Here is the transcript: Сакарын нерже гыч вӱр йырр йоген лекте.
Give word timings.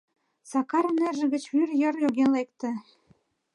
Сакарын 0.51 0.95
нерже 1.03 1.25
гыч 1.33 1.43
вӱр 1.53 1.69
йырр 1.79 1.95
йоген 2.03 2.29
лекте. 2.35 2.69